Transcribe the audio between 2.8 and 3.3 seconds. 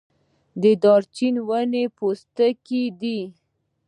دی